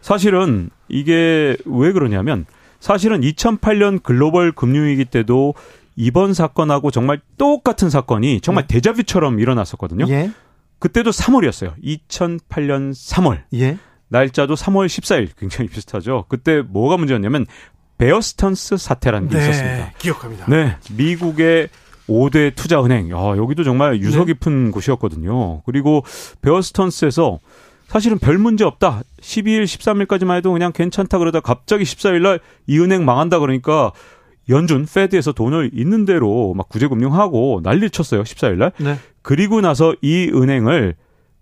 [0.00, 2.44] 사실은 이게 왜 그러냐면
[2.80, 5.54] 사실은 2008년 글로벌 금융위기 때도
[5.96, 8.74] 이번 사건하고 정말 똑같은 사건이 정말 네.
[8.74, 10.06] 데자뷰처럼 일어났었거든요.
[10.08, 10.30] 예.
[10.80, 11.72] 그때도 3월이었어요.
[11.82, 13.42] 2008년 3월.
[13.54, 13.78] 예.
[14.14, 16.24] 날짜도 3월 14일 굉장히 비슷하죠.
[16.28, 17.46] 그때 뭐가 문제였냐면
[17.98, 19.92] 베어스턴스 사태라는 게 네, 있었습니다.
[19.98, 20.46] 기억합니다.
[20.48, 21.68] 네, 미국의
[22.08, 23.10] 5대 투자은행.
[23.10, 24.26] 야, 여기도 정말 유서 네.
[24.26, 24.70] 깊은 네.
[24.70, 25.62] 곳이었거든요.
[25.62, 26.04] 그리고
[26.42, 27.38] 베어스턴스에서
[27.88, 29.02] 사실은 별 문제 없다.
[29.20, 33.90] 12일, 13일까지만 해도 그냥 괜찮다 그러다 갑자기 14일 날 이 은행 망한다 그러니까
[34.48, 38.22] 연준 Fed에서 돈을 있는 대로 막 구제금융하고 난리를 쳤어요.
[38.22, 38.72] 14일 날.
[38.78, 38.96] 네.
[39.22, 40.94] 그리고 나서 이 은행을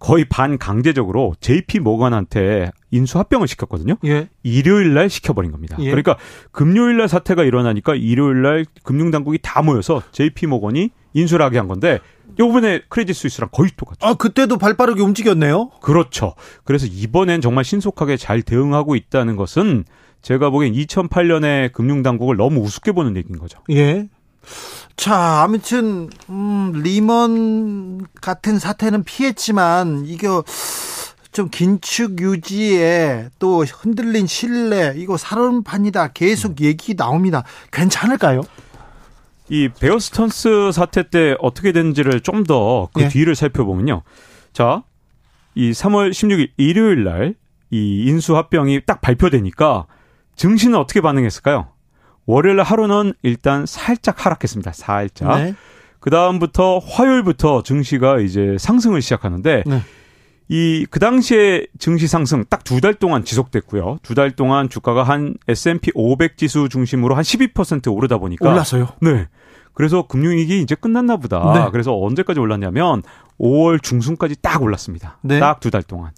[0.02, 3.94] 거의 반강제적으로 JP 모건한테 인수 합병을 시켰거든요.
[4.04, 4.28] 예.
[4.42, 5.76] 일요일 날 시켜버린 겁니다.
[5.78, 5.90] 예.
[5.90, 6.18] 그러니까
[6.50, 12.00] 금요일 날 사태가 일어나니까 일요일 날 금융당국이 다 모여서 JP 모건이 인수를 하게 한 건데
[12.40, 14.04] 요번에 크레딧 스위스랑 거의 똑같죠.
[14.04, 15.70] 아, 그때도 발 빠르게 움직였네요?
[15.80, 16.34] 그렇죠.
[16.64, 19.84] 그래서 이번엔 정말 신속하게 잘 대응하고 있다는 것은
[20.20, 23.60] 제가 보기엔 2008년에 금융당국을 너무 우습게 보는 얘기인 거죠.
[23.70, 24.08] 예.
[24.96, 30.44] 자, 아무튼 음, 리먼 같은 사태는 피했지만 이거
[31.32, 37.42] 좀 긴축 유지에 또 흔들린 신뢰 이거 살얼판이다 계속 얘기 나옵니다.
[37.70, 38.42] 괜찮을까요?
[39.48, 43.08] 이 베어스턴스 사태 때 어떻게 됐는지를 좀 더그 네.
[43.08, 44.02] 뒤를 살펴보면요.
[44.52, 44.82] 자,
[45.54, 49.86] 이 3월 16일 일요일 날 이 인수 합병이 딱 발표되니까
[50.36, 51.71] 증시는 어떻게 반응했을까요?
[52.32, 54.72] 월요일 하루는 일단 살짝 하락했습니다.
[54.72, 55.38] 살짝.
[55.38, 55.54] 네.
[56.00, 59.82] 그 다음부터 화요일부터 증시가 이제 상승을 시작하는데 네.
[60.48, 63.98] 이그 당시에 증시 상승 딱 두 달 동안 지속됐고요.
[64.02, 68.88] 두 달 동안 주가가 한 S&P 500 지수 중심으로 한 12% 오르다 보니까 올랐어요.
[69.00, 69.28] 네.
[69.74, 71.52] 그래서 금융위기 이제 끝났나 보다.
[71.54, 71.68] 네.
[71.70, 73.02] 그래서 언제까지 올랐냐면
[73.38, 75.18] 5월 중순까지 딱 올랐습니다.
[75.22, 75.38] 네.
[75.38, 76.10] 딱두 달 동안.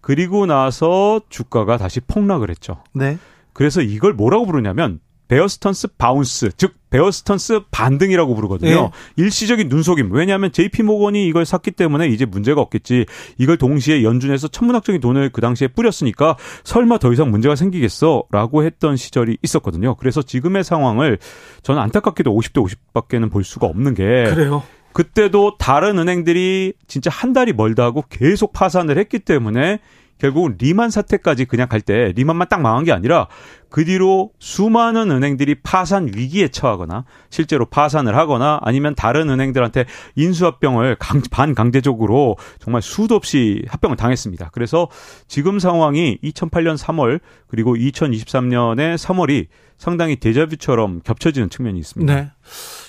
[0.00, 2.82] 그리고 나서 주가가 다시 폭락을 했죠.
[2.92, 3.18] 네.
[3.52, 8.70] 그래서 이걸 뭐라고 부르냐면 베어스턴스 bounce, 즉 베어스턴스 반등이라고 부르거든요.
[8.70, 8.90] 네.
[9.16, 10.12] 일시적인 눈속임.
[10.12, 13.06] 왜냐하면 JP 모건이 이걸 샀기 때문에 이제 문제가 없겠지.
[13.38, 19.38] 이걸 동시에 연준에서 천문학적인 돈을 그 당시에 뿌렸으니까 설마 더 이상 문제가 생기겠어라고 했던 시절이
[19.42, 19.94] 있었거든요.
[19.94, 21.18] 그래서 지금의 상황을
[21.62, 24.62] 저는 안타깝게도 50대 50밖에는 볼 수가 없는 게 그래요.
[24.92, 29.80] 그때도 다른 은행들이 진짜 한 달이 멀다 하고 계속 파산을 했기 때문에
[30.22, 33.26] 결국은 리만 사태까지 그냥 갈 때 리만만 딱 망한 게 아니라
[33.68, 41.22] 그 뒤로 수많은 은행들이 파산 위기에 처하거나 실제로 파산을 하거나 아니면 다른 은행들한테 인수합병을 강,
[41.28, 44.50] 반강제적으로 정말 수도 없이 합병을 당했습니다.
[44.52, 44.88] 그래서
[45.26, 52.14] 지금 상황이 2008년 3월 그리고 2023년의 3월이 상당히 데자뷰처럼 겹쳐지는 측면이 있습니다.
[52.14, 52.30] 네.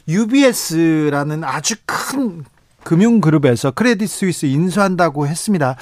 [0.07, 2.43] UBS라는 아주 큰
[2.83, 5.77] 금융그룹에서 크레딧 스위스 인수한다고 했습니다.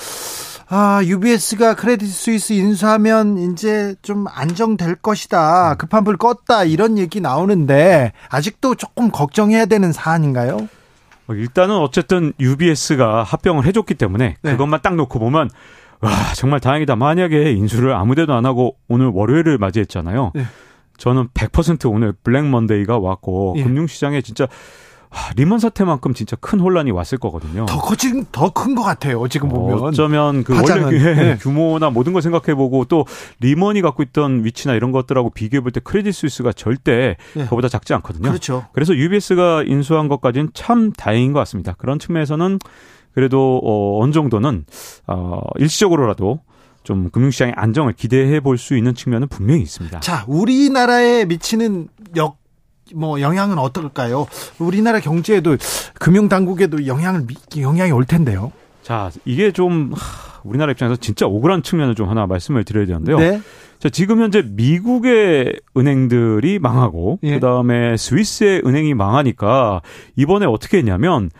[0.74, 5.76] 아, UBS가 크레딧 스위스 인수하면 이제 좀 안정될 것이다.
[5.76, 6.72] 급한 불 껐다.
[6.72, 10.70] 이런 얘기 나오는데 아직도 조금 걱정해야 되는 사안인가요?
[11.28, 14.52] 어, 일단은 어쨌든 UBS가 합병을 해줬기 때문에 네.
[14.54, 15.50] 그것만 딱 놓고 보면
[16.00, 16.96] 와 정말 다행이다.
[16.96, 20.32] 만약에 인수를 아무데도 안 하고 오늘 월요일을 맞이했잖아요.
[20.34, 20.46] 네.
[20.96, 23.64] 저는 100% 오늘 블랙 먼데이가 왔고 예.
[23.64, 24.48] 금융시장에 진짜
[25.36, 27.65] 리먼 사태만큼 진짜 큰 혼란이 왔을 거거든요.
[27.65, 29.28] 더 커진 더큰 것 같아요.
[29.28, 31.38] 지금 보면 어쩌면 그 원래 네.
[31.38, 33.06] 규모나 모든 걸 생각해보고 또
[33.39, 37.45] 리먼이 갖고 있던 위치나 이런 것들하고 비교해볼 때 크레딧 스위스가 절대 네.
[37.45, 38.30] 그보다 작지 않거든요.
[38.30, 38.65] 그렇죠.
[38.74, 41.74] 그래서 UBS가 인수한 것까지는 참 다행인 것 같습니다.
[41.78, 42.60] 그런 측면에서는
[43.13, 44.65] 그래도 어, 어느 정도는
[45.08, 46.39] 어, 일시적으로라도
[46.84, 50.00] 좀 금융시장의 안정을 기대해 볼 수 있는 측면은 분명히 있습니다.
[50.00, 52.38] 자, 우리나라에 미치는 역,
[52.96, 54.28] 뭐 영향은 어떨까요?
[54.60, 55.58] 우리나라 경제에도
[55.94, 57.26] 금융 당국에도 영향을
[57.58, 58.52] 영향이 올 텐데요.
[58.82, 59.94] 자, 이게 좀
[60.44, 63.18] 우리나라 입장에서 진짜 억울한 측면을 좀 하나 말씀을 드려야 되는데요.
[63.18, 63.42] 네.
[63.80, 67.34] 자, 지금 현재 미국의 은행들이 망하고 예.
[67.36, 69.82] 그다음에 스위스의 은행이 망하니까
[70.16, 71.32] 이번에 어떻게 했냐면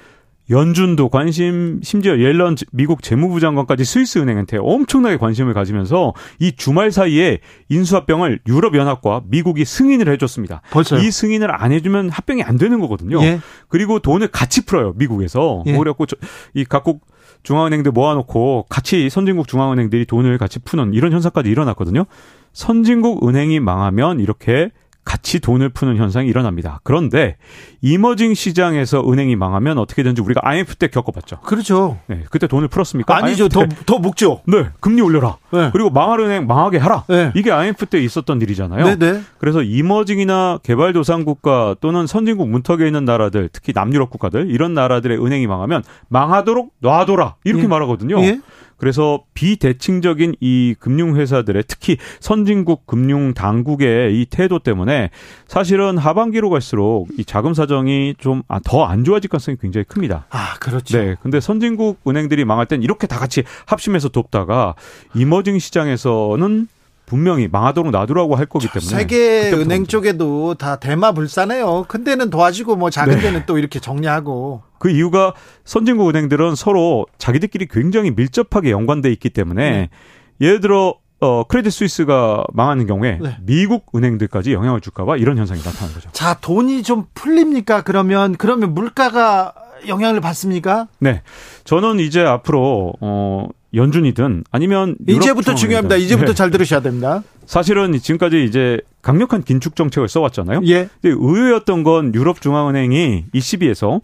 [0.52, 7.40] 연준도 관심, 심지어 옐런 미국 재무부 장관까지 스위스 은행한테 엄청나게 관심을 가지면서 이 주말 사이에
[7.70, 10.62] 인수합병을 유럽연합과 미국이 승인을 해줬습니다.
[10.72, 11.00] 벌써요?
[11.00, 13.24] 이 승인을 안 해주면 합병이 안 되는 거거든요.
[13.24, 13.40] 예.
[13.70, 15.64] 그리고 돈을 같이 풀어요, 미국에서.
[15.68, 15.78] 예.
[15.78, 16.06] 그래갖고
[16.54, 17.06] 이 각국
[17.44, 22.06] 중앙은행들 모아놓고 같이 선진국 중앙은행들이 돈을 같이 푸는 이런 현상까지 일어났거든요.
[22.54, 24.70] 선진국 은행이 망하면 이렇게
[25.04, 26.80] 같이 돈을 푸는 현상이 일어납니다.
[26.84, 27.38] 그런데
[27.82, 31.40] 이머징 시장에서 은행이 망하면 어떻게 되는지 우리가 IMF 때 겪어봤죠.
[31.42, 31.98] 그렇죠.
[32.08, 33.16] 네, 그때 돈을 풀었습니까?
[33.16, 33.50] 아니죠.
[33.50, 34.42] 더, 더 묶죠.
[34.46, 35.38] 네, 금리 올려라.
[35.52, 35.70] 네.
[35.74, 37.06] 그리고 망할 은행 망하게 하라.
[37.08, 37.32] 네.
[37.36, 38.86] 이게 IMF 때 있었던 일이잖아요.
[38.86, 39.22] 네, 네.
[39.40, 45.84] 그래서 이머징이나 개발도상국가 또는 선진국 문턱에 있는 나라들, 특히 남유럽 국가들 이런 나라들의 은행이 망하면
[46.10, 47.68] 망하도록 놔둬라 이렇게 예.
[47.68, 48.22] 말하거든요.
[48.24, 48.40] 예.
[48.82, 55.12] 그래서 비대칭적인 이 금융회사들의 특히 선진국 금융 당국의 이 태도 때문에
[55.48, 60.26] 사실은 하반기로 갈수록 이 자금 사정이 좀 더안 아, 좋아질 가능성이 굉장히 큽니다.
[60.32, 60.98] 아, 그렇죠.
[60.98, 61.16] 네.
[61.22, 64.74] 근데 선진국 은행들이 망할 땐 이렇게 다 같이 합심해서 돕다가
[65.14, 66.68] 이머징 시장에서는
[67.12, 71.84] 분명히 망하도록 놔두라고 할 거기 때문에 세계 은행 쪽에도 다 대마불사네요.
[71.90, 73.22] 큰 데는 도와주고 뭐 작은 네.
[73.22, 75.34] 데는 또 이렇게 정리하고 그 이유가
[75.66, 79.90] 선진국 은행들은 서로 자기들끼리 굉장히 밀접하게 연관돼 있기 때문에 네.
[80.40, 83.36] 예를 들어 어, 크레딧 스위스가 망하는 경우에 네.
[83.42, 86.10] 미국 은행들까지 영향을 줄까봐 이런 현상이 나타나는 거죠.
[86.14, 87.82] 자, 돈이 좀 풀립니까?
[87.82, 89.54] 그러면 그러면 물가가
[89.86, 90.88] 영향을 받습니까?
[91.00, 91.24] 네,
[91.66, 95.96] 저는 이제 앞으로 어 연준이든 아니면 이제부터 중요합니다.
[95.96, 96.34] 이제부터 네.
[96.34, 97.24] 잘 들으셔야 됩니다.
[97.46, 100.62] 사실은 지금까지 이제 강력한 긴축 정책을 써왔잖아요.
[100.68, 100.90] 예.
[101.04, 104.02] 의외였던 건 유럽 중앙은행이 ECB에서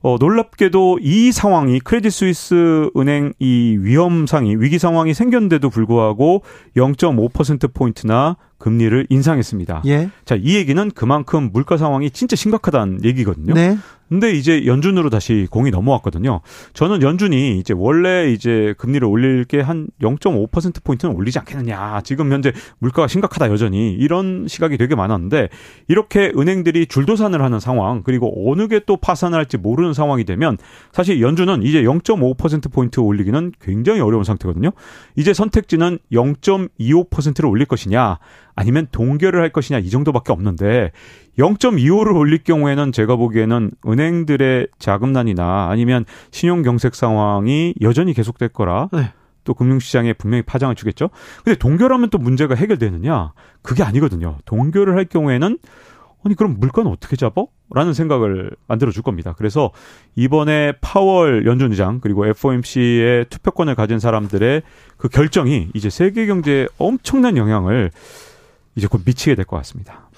[0.00, 6.42] 어, 놀랍게도 이 상황이 크레딧 스위스 은행 이 위험 상이 위기 상황이 생겼는데도 불구하고
[6.76, 9.82] 0.5% 포인트나 금리를 인상했습니다.
[9.86, 10.10] 예.
[10.24, 13.54] 자, 이 얘기는 그만큼 물가 상황이 진짜 심각하다는 얘기거든요.
[13.54, 13.76] 네.
[14.08, 16.40] 근데 이제 연준으로 다시 공이 넘어왔거든요.
[16.72, 22.00] 저는 연준이 이제 원래 이제 금리를 올릴 게 한 0.5% 포인트는 올리지 않겠느냐.
[22.04, 25.48] 지금 현재 물가가 심각하다 여전히 이런 시각이 되게 많았는데
[25.88, 30.56] 이렇게 은행들이 줄도산을 하는 상황 그리고 어느 게 또 파산을 할지 모르는 상황이 되면
[30.92, 34.70] 사실 연준은 이제 0.5% 포인트 올리기는 굉장히 어려운 상태거든요.
[35.14, 38.18] 이제 선택지는 0.25%를 올릴 것이냐
[38.54, 40.92] 아니면 동결을 할 것이냐 이 정도밖에 없는데
[41.38, 49.12] 0.25를 올릴 경우에는 제가 보기에는 은행들의 자금난이나 아니면 신용 경색 상황이 여전히 계속될 거라 네.
[49.48, 51.08] 또 금융시장에 분명히 파장을 주겠죠.
[51.42, 53.32] 근데 동결하면 또 문제가 해결되느냐?
[53.62, 54.36] 그게 아니거든요.
[54.44, 55.56] 동결을 할 경우에는
[56.22, 57.46] 아니 그럼 물가는 어떻게 잡어?
[57.70, 59.34] 라는 생각을 만들어 줄 겁니다.
[59.38, 59.70] 그래서
[60.16, 64.60] 이번에 파월 연준 의장 그리고 FOMC의 투표권을 가진 사람들의
[64.98, 67.90] 그 결정이 이제 세계 경제에 엄청난 영향을
[68.76, 70.10] 이제 곧 미치게 될 것 같습니다.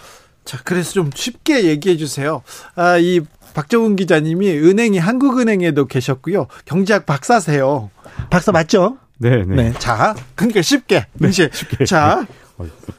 [0.44, 2.42] 자, 그래서 좀 쉽게 얘기해 주세요.
[2.74, 3.20] 아, 이
[3.54, 6.48] 박정훈 기자님이 은행이 한국은행에도 계셨고요.
[6.64, 7.90] 경제학 박사세요.
[8.30, 8.96] 박사 맞죠?
[9.20, 9.54] 네, 네.
[9.54, 9.72] 네.
[9.78, 11.06] 자, 그러니까 쉽게.
[11.12, 11.84] 네, 이제 쉽게.
[11.84, 12.26] 자,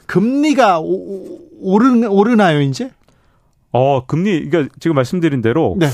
[0.06, 2.90] 금리가 오, 오르 오르나요, 이제?
[3.72, 5.88] 어, 금리 그러니까 지금 말씀드린 대로 네.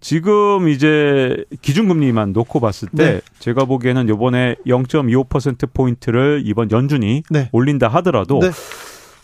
[0.00, 3.20] 지금 이제 기준금리만 놓고 봤을 때 네.
[3.38, 7.48] 제가 보기에는 요번에 0.25% 포인트를 이번 연준이 네.
[7.52, 8.50] 올린다 하더라도 네.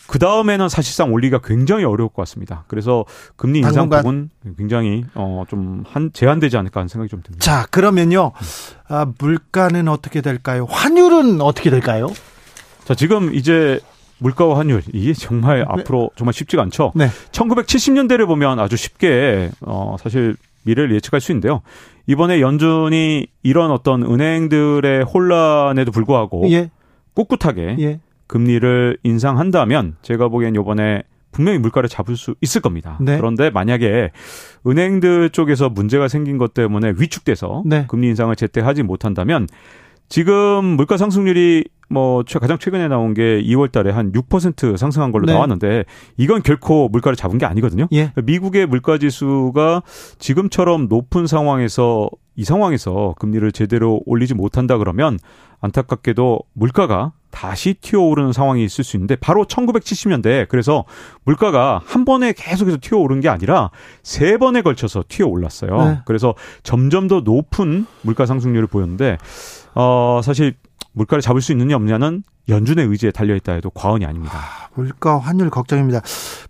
[0.07, 2.65] 그 다음에는 사실상 올리기가 굉장히 어려울 것 같습니다.
[2.67, 7.43] 그래서 금리 인상 부분 굉장히 어 좀 한 제한되지 않을까 하는 생각이 좀 듭니다.
[7.43, 8.31] 자 그러면요
[8.87, 10.65] 아, 물가는 어떻게 될까요?
[10.69, 12.11] 환율은 어떻게 될까요?
[12.85, 13.79] 자 지금 이제
[14.19, 15.65] 물가와 환율 이게 정말 네.
[15.67, 16.91] 앞으로 정말 쉽지가 않죠.
[16.95, 17.07] 네.
[17.31, 21.61] 1970년대를 보면 아주 쉽게 어 사실 미래를 예측할 수 있는데요.
[22.07, 26.69] 이번에 연준이 이런 어떤 은행들의 혼란에도 불구하고 예.
[27.15, 27.99] 꿋꿋하게 예.
[28.33, 32.97] 금리를 인상한다면 제가 보기엔 요번에 분명히 물가를 잡을 수 있을 겁니다.
[32.99, 33.15] 네.
[33.15, 34.09] 그런데 만약에
[34.65, 37.85] 은행들 쪽에서 문제가 생긴 것 때문에 위축돼서 네.
[37.87, 39.47] 금리 인상을 제때 하지 못한다면
[40.09, 45.33] 지금 물가 상승률이 뭐 가장 최근에 나온 게 2월 달에 한 6% 상승한 걸로 네.
[45.33, 45.83] 나왔는데
[46.17, 47.87] 이건 결코 물가를 잡은 게 아니거든요.
[47.93, 48.13] 예.
[48.15, 49.83] 미국의 물가 지수가
[50.17, 55.19] 지금처럼 높은 상황에서 이 상황에서 금리를 제대로 올리지 못한다 그러면
[55.61, 60.85] 안타깝게도 물가가 다시 튀어오르는 상황이 있을 수 있는데 바로 1970년대 그래서
[61.23, 63.71] 물가가 한 번에 계속해서 튀어오른 게 아니라
[64.03, 65.77] 세 번에 걸쳐서 튀어올랐어요.
[65.83, 65.99] 네.
[66.05, 69.17] 그래서 점점 더 높은 물가 상승률을 보였는데
[69.73, 70.53] 어 사실
[70.91, 74.37] 물가를 잡을 수 있느냐 없느냐는 연준의 의지에 달려 있다 해도 과언이 아닙니다.
[74.37, 76.01] 아, 물가 환율 걱정입니다.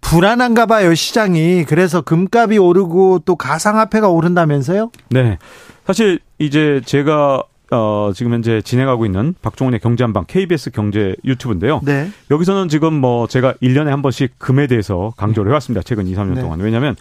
[0.01, 1.63] 불안한가 봐요, 시장이.
[1.63, 4.91] 그래서 금값이 오르고 또 가상화폐가 오른다면서요?
[5.11, 5.37] 네.
[5.85, 7.43] 사실 이제 제가
[7.73, 11.81] 어, 지금 현재 진행하고 있는 박종훈의 경제한방 KBS 경제 유튜브인데요.
[11.83, 12.09] 네.
[12.31, 15.81] 여기서는 지금 뭐 제가 1년에 한 번씩 금에 대해서 강조를 해왔습니다.
[15.83, 16.41] 최근 2, 3년 네.
[16.41, 16.59] 동안.
[16.59, 16.95] 왜냐하면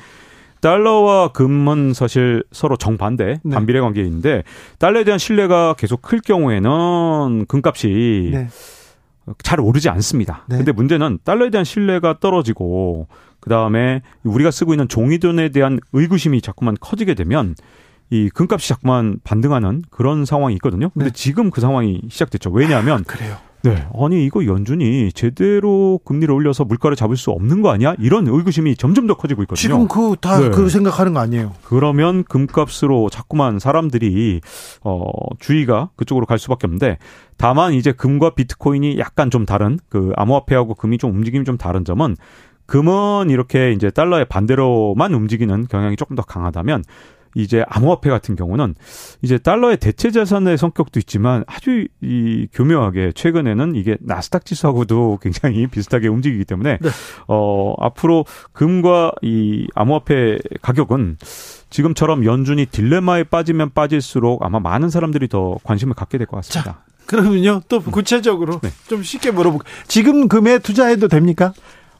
[0.60, 3.54] 달러와 금은 사실 서로 정반대 네.
[3.54, 4.44] 반비례 관계에 있는데
[4.78, 8.48] 달러에 대한 신뢰가 계속 클 경우에는 금값이 네.
[9.42, 10.44] 잘 오르지 않습니다.
[10.48, 10.56] 네.
[10.56, 13.08] 근데 문제는 달러에 대한 신뢰가 떨어지고
[13.40, 17.56] 그다음에 우리가 쓰고 있는 종이돈에 대한 의구심이 자꾸만 커지게 되면
[18.12, 20.90] 이 금값이 자꾸만 반등하는 그런 상황이 있거든요.
[20.90, 21.12] 근데 네.
[21.14, 22.50] 지금 그 상황이 시작됐죠.
[22.50, 23.38] 왜냐하면 아, 그래요.
[23.62, 23.86] 네.
[23.98, 27.94] 아니 이거 연준이 제대로 금리를 올려서 물가를 잡을 수 없는 거 아니야?
[27.98, 29.56] 이런 의구심이 점점 더 커지고 있거든요.
[29.56, 30.50] 지금 그 다그 네.
[30.50, 31.54] 그 생각하는 거 아니에요?
[31.64, 34.42] 그러면 금값으로 자꾸만 사람들이
[34.84, 35.04] 어
[35.38, 36.98] 주의가 그쪽으로 갈 수밖에 없는데
[37.38, 42.16] 다만 이제 금과 비트코인이 약간 좀 다른 그 암호화폐하고 금이 좀 움직임이 좀 다른 점은
[42.66, 46.84] 금은 이렇게 이제 달러의 반대로만 움직이는 경향이 조금 더 강하다면
[47.34, 48.74] 이제 암호화폐 같은 경우는
[49.22, 56.08] 이제 달러의 대체 자산의 성격도 있지만 아주 이 교묘하게 최근에는 이게 나스닥 지수하고도 굉장히 비슷하게
[56.08, 56.90] 움직이기 때문에 네.
[57.28, 61.16] 어 앞으로 금과 이 암호화폐 가격은
[61.70, 66.72] 지금처럼 연준이 딜레마에 빠지면 빠질수록 아마 많은 사람들이 더 관심을 갖게 될 것 같습니다.
[66.72, 68.70] 자, 그러면요 또 구체적으로 네.
[68.88, 69.72] 좀 쉽게 물어볼게요.
[69.88, 71.52] 지금 금에 투자해도 됩니까?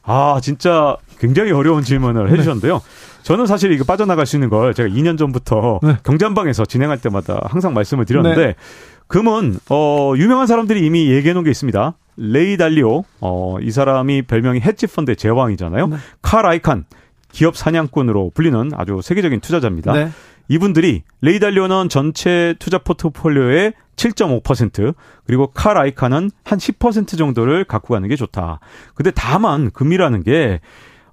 [0.03, 2.33] 아 진짜 굉장히 어려운 질문을 네.
[2.33, 2.81] 해주셨는데요.
[3.23, 5.97] 저는 사실 이거 빠져나갈 수 있는 걸 제가 2년 전부터 네.
[6.03, 8.55] 경제한방에서 진행할 때마다 항상 말씀을 드렸는데 네.
[9.07, 11.93] 금은 어 유명한 사람들이 이미 얘기해 놓은 게 있습니다.
[12.17, 15.87] 레이 달리오 어 이 사람이 별명이 헤지 펀드의 제왕이잖아요.
[15.87, 15.97] 네.
[16.21, 16.85] 칼 아이칸
[17.31, 19.93] 기업 사냥꾼으로 불리는 아주 세계적인 투자자입니다.
[19.93, 20.09] 네.
[20.49, 24.93] 이분들이 레이 달리오는 전체 투자 포트폴리오의 7.5%
[25.25, 28.59] 그리고 칼 아이칸은 한 10% 정도를 갖고 가는 게 좋다.
[28.93, 30.59] 근데 다만 금이라는 게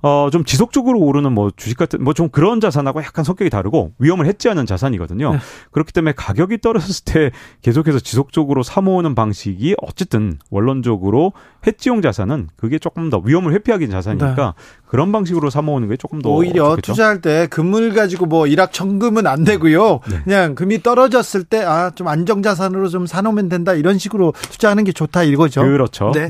[0.02, 4.26] 어, 좀 지속적으로 오르는 뭐 주식 같은 뭐 좀 그런 자산하고 약간 성격이 다르고 위험을
[4.26, 5.32] 해지하는 자산이거든요.
[5.32, 5.38] 네.
[5.70, 7.30] 그렇기 때문에 가격이 떨어졌을 때
[7.62, 11.32] 계속해서 지속적으로 사모으는 방식이 어쨌든 원론적으로
[11.66, 14.62] 해지용 자산은 그게 조금 더 위험을 회피하기 자산이니까 네.
[14.86, 16.92] 그런 방식으로 사모으는 게 조금 더 오히려 좋겠죠?
[16.92, 20.00] 투자할 때 금을 가지고 뭐 일확천금은 안 되고요.
[20.10, 20.20] 네.
[20.24, 24.92] 그냥 금이 떨어졌을 때 아 좀 안정 자산으로 좀 사놓으면 된다 이런 식으로 투자하는 게
[24.92, 25.62] 좋다 이거죠.
[25.62, 26.12] 그렇죠.
[26.14, 26.28] 네.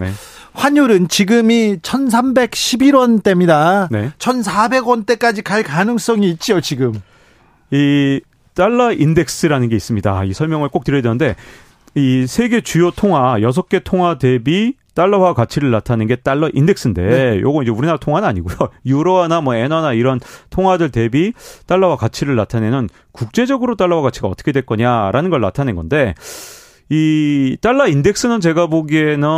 [0.54, 0.60] 네.
[0.60, 3.88] 환율은 지금이 1311원대입니다.
[3.90, 4.10] 네.
[4.18, 7.00] 1400원대까지 갈 가능성이 있죠, 지금.
[7.70, 8.20] 이
[8.54, 10.24] 달러 인덱스라는 게 있습니다.
[10.24, 11.36] 이 설명을 꼭 드려야 되는데
[11.94, 17.40] 이 세계 주요 통화 6개 통화 대비 달러화 가치를 나타내는 게 달러 인덱스인데 네.
[17.40, 18.56] 요거 이제 우리나라 통화는 아니고요.
[18.84, 21.32] 유로화나 뭐 엔화나 이런 통화들 대비
[21.66, 26.14] 달러화 가치를 나타내는 국제적으로 달러화 가치가 어떻게 될 거냐라는 걸 나타낸 건데
[26.92, 29.28] 이 달러 인덱스는 제가 보기에는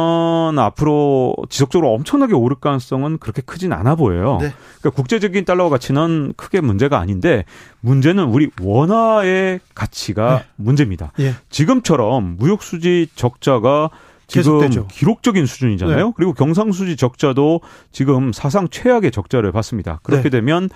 [0.58, 4.38] 앞으로 지속적으로 엄청나게 오를 가능성은 그렇게 크진 않아 보여요.
[4.40, 4.52] 네.
[4.80, 7.44] 그러니까 국제적인 달러 가치는 크게 문제가 아닌데
[7.80, 10.44] 문제는 우리 원화의 가치가 네.
[10.56, 11.12] 문제입니다.
[11.20, 11.34] 예.
[11.50, 13.90] 지금처럼 무역 수지 적자가
[14.28, 14.86] 지금 계속되죠.
[14.86, 16.06] 기록적인 수준이잖아요.
[16.06, 16.12] 네.
[16.16, 17.60] 그리고 경상수지 적자도
[17.90, 20.00] 지금 사상 최악의 적자를 봤습니다.
[20.02, 20.30] 그렇게 네.
[20.30, 20.70] 되면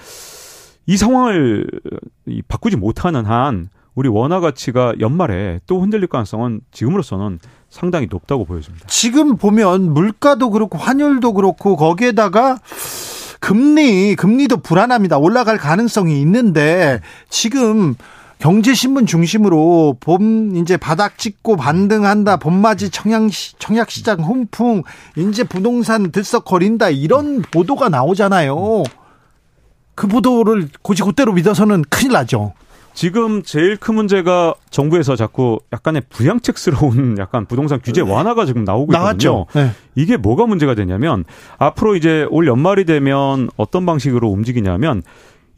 [0.84, 1.66] 이 상황을
[2.48, 8.86] 바꾸지 못하는 한 우리 원화 가치가 연말에 또 흔들릴 가능성은 지금으로서는 상당히 높다고 보여집니다.
[8.88, 12.58] 지금 보면 물가도 그렇고 환율도 그렇고 거기에다가
[13.40, 15.16] 금리 금리도 불안합니다.
[15.16, 17.94] 올라갈 가능성이 있는데 지금
[18.38, 22.36] 경제신문 중심으로 봄 이제 바닥 찍고 반등한다.
[22.36, 24.82] 봄맞이 청약 청약시장 훈풍
[25.16, 28.82] 이제 부동산 들썩거린다 이런 보도가 나오잖아요.
[29.94, 32.52] 그 보도를 고지고대로 믿어서는 큰일 나죠.
[32.96, 38.10] 지금 제일 큰 문제가 정부에서 자꾸 약간의 부양책스러운 약간 부동산 규제 네.
[38.10, 39.44] 완화가 지금 나오고 있거든요.
[39.54, 39.70] 네.
[39.94, 41.24] 이게 뭐가 문제가 되냐면
[41.58, 45.02] 앞으로 이제 올 연말이 되면 어떤 방식으로 움직이냐면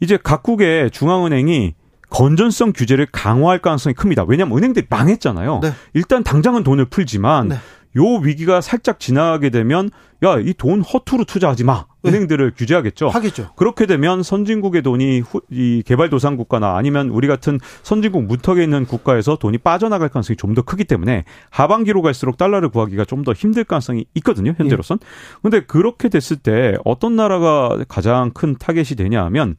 [0.01, 1.75] 이제 각국의 중앙은행이
[2.09, 4.25] 건전성 규제를 강화할 가능성이 큽니다.
[4.27, 5.61] 왜냐하면 은행들이 망했잖아요.
[5.63, 5.71] 네.
[5.93, 7.55] 일단 당장은 돈을 풀지만 네.
[7.95, 9.89] 요 위기가 살짝 지나가게 되면
[10.23, 11.88] 야 이 돈 허투루 투자하지 마 네.
[12.05, 13.09] 은행들을 규제하겠죠.
[13.09, 13.49] 하겠죠.
[13.55, 19.35] 그렇게 되면 선진국의 돈이 후, 이 개발도상 국가나 아니면 우리 같은 선진국 무턱에 있는 국가에서
[19.35, 24.05] 돈이 빠져나갈 가능성이 좀 더 크기 때문에 하반기로 갈수록 달러를 구하기가 좀 더 힘들 가능성이
[24.15, 24.53] 있거든요.
[24.57, 24.99] 현재로선.
[25.41, 25.61] 그런데 예.
[25.61, 29.57] 그렇게 됐을 때 어떤 나라가 가장 큰 타겟이 되냐 하면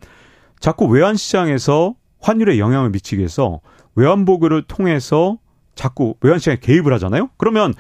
[0.59, 3.61] 자꾸 외환 시장에서 환율에 영향을 미치게 해서
[3.97, 5.39] 외환보고를 통해서
[5.75, 7.31] 자꾸 외환 시장에 개입을 하잖아요.
[7.37, 7.75] 그러면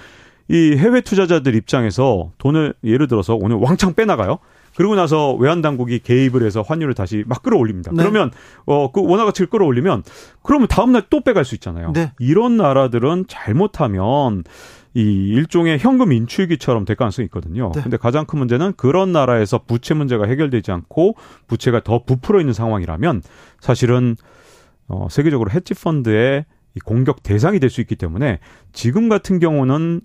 [0.50, 4.38] 이 해외 투자자들 입장에서 돈을 예를 들어서 오늘 왕창 빼나가요.
[4.74, 7.90] 그리고 나서 외환 당국이 개입을 해서 환율을 다시 막 끌어올립니다.
[7.92, 8.02] 네.
[8.02, 8.30] 그러면
[8.66, 10.02] 어그 원화 가치를 끌어올리면
[10.42, 11.92] 그러면 다음 날 또 빼갈 수 있잖아요.
[11.92, 12.12] 네.
[12.18, 14.44] 이런 나라들은 잘못하면
[14.94, 17.70] 이 일종의 현금 인출기처럼 될 가능성이 있거든요.
[17.74, 17.82] 네.
[17.82, 21.14] 근데 가장 큰 문제는 그런 나라에서 부채 문제가 해결되지 않고
[21.46, 23.22] 부채가 더 부풀어 있는 상황이라면
[23.60, 24.16] 사실은
[24.88, 26.44] 어 세계적으로 헤지 펀드의
[26.76, 28.38] 이 공격 대상이 될 수 있기 때문에
[28.72, 30.00] 지금 같은 경우는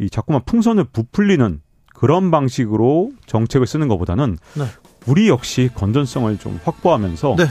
[0.00, 1.60] 이 자꾸만 풍선을 부풀리는
[1.94, 4.64] 그런 방식으로 정책을 쓰는 것보다는 네.
[5.06, 7.46] 우리 역시 건전성을 좀 확보하면서 네.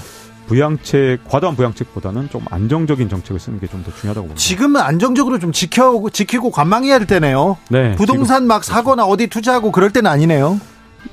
[0.48, 4.40] 부양책 과도한 부양책보다는 좀 안정적인 정책을 쓰는 게 좀 더 중요하다고 봅니다.
[4.40, 7.58] 지금은 안정적으로 좀 지켜 지키고 관망해야 될 때네요.
[7.70, 7.96] 네.
[7.96, 10.62] 부동산 막 사거나 어디 투자하고 그럴 때는 아니네요.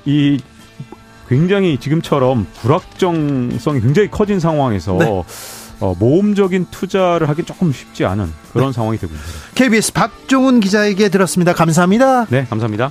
[0.05, 0.41] 이
[1.29, 5.25] 굉장히 지금처럼 불확정성이 굉장히 커진 상황에서 네.
[5.81, 8.73] 어, 모험적인 투자를 하기 조금 쉽지 않은 그런 네.
[8.73, 9.51] 상황이 되고 있습니다.
[9.55, 11.53] KBS 박종훈 기자에게 들었습니다.
[11.53, 12.27] 감사합니다.
[12.27, 12.91] 네, 감사합니다.